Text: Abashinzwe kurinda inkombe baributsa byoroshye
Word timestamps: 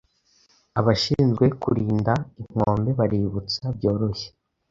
Abashinzwe 0.79 1.45
kurinda 1.61 2.13
inkombe 2.41 2.91
baributsa 2.99 3.63
byoroshye 3.77 4.29